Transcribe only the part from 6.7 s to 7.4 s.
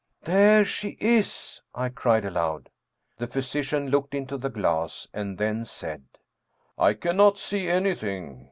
I cannot